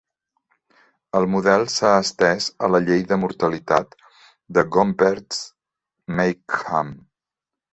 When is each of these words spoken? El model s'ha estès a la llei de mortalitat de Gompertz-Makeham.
El 1.19 1.27
model 1.33 1.65
s'ha 1.73 1.91
estès 2.05 2.47
a 2.67 2.69
la 2.75 2.79
llei 2.87 3.03
de 3.13 3.19
mortalitat 3.25 3.93
de 4.59 4.65
Gompertz-Makeham. 4.77 6.91